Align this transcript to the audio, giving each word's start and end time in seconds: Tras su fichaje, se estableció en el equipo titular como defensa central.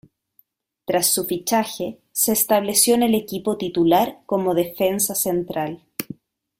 Tras 0.85 1.13
su 1.13 1.25
fichaje, 1.25 1.99
se 2.11 2.31
estableció 2.31 2.95
en 2.95 3.03
el 3.03 3.13
equipo 3.13 3.55
titular 3.57 4.23
como 4.25 4.55
defensa 4.55 5.13
central. 5.13 5.83